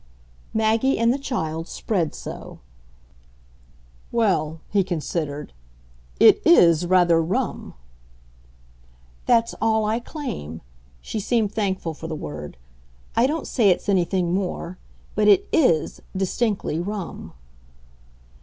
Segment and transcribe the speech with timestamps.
[0.51, 2.57] "Maggie and the child spread so."
[4.11, 5.53] Well, he considered.
[6.19, 7.75] "It IS rather rum,"
[9.27, 10.61] "That's all I claim"
[11.01, 12.57] she seemed thankful for the word.
[13.15, 14.79] "I don't say it's anything more
[15.13, 17.33] but it IS, distinctly, rum."